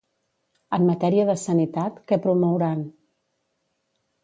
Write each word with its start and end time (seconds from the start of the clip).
En 0.77 0.85
matèria 0.87 1.25
de 1.31 1.35
sanitat, 1.41 2.01
què 2.13 2.21
promouran? 2.25 2.83